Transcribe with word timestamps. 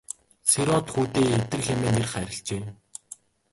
Сэр-Од 0.51 0.85
хүүдээ 0.93 1.27
Идэр 1.37 1.61
хэмээн 1.67 1.95
нэр 1.95 2.07
хайрлажээ. 2.11 2.61